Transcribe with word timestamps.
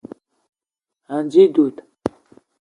Ànji 1.15 1.43
dud 1.53 1.75